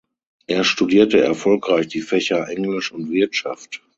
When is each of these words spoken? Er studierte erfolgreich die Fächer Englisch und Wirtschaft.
Er 0.47 0.63
studierte 0.63 1.21
erfolgreich 1.21 1.87
die 1.87 2.01
Fächer 2.01 2.49
Englisch 2.49 2.91
und 2.91 3.11
Wirtschaft. 3.11 3.83